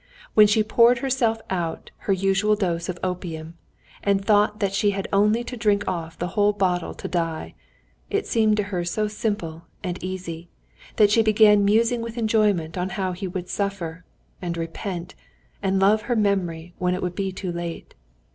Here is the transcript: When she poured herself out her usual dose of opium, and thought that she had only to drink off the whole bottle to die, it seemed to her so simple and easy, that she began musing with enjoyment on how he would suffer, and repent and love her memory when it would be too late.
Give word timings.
When 0.33 0.47
she 0.47 0.63
poured 0.63 0.97
herself 0.97 1.41
out 1.51 1.91
her 2.07 2.11
usual 2.11 2.55
dose 2.55 2.89
of 2.89 2.97
opium, 3.03 3.53
and 4.01 4.25
thought 4.25 4.59
that 4.59 4.73
she 4.73 4.89
had 4.89 5.07
only 5.13 5.43
to 5.43 5.55
drink 5.55 5.87
off 5.87 6.17
the 6.17 6.29
whole 6.29 6.53
bottle 6.53 6.95
to 6.95 7.07
die, 7.07 7.53
it 8.09 8.25
seemed 8.25 8.57
to 8.57 8.63
her 8.73 8.83
so 8.83 9.07
simple 9.07 9.65
and 9.83 10.03
easy, 10.03 10.49
that 10.95 11.11
she 11.11 11.21
began 11.21 11.63
musing 11.63 12.01
with 12.01 12.17
enjoyment 12.17 12.79
on 12.79 12.89
how 12.97 13.11
he 13.11 13.27
would 13.27 13.47
suffer, 13.47 14.03
and 14.41 14.57
repent 14.57 15.13
and 15.61 15.79
love 15.79 16.01
her 16.01 16.15
memory 16.15 16.73
when 16.79 16.95
it 16.95 17.03
would 17.03 17.13
be 17.13 17.31
too 17.31 17.51
late. 17.51 17.93